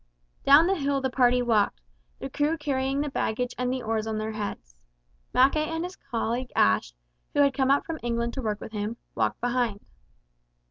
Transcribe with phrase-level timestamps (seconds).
[0.47, 1.79] Down the hill the party walked,
[2.17, 4.75] the crew carrying the baggage and the oars on their heads.
[5.31, 6.95] Mackay and his colleague Ashe,
[7.35, 9.85] who had come out from England to work with him, walked behind.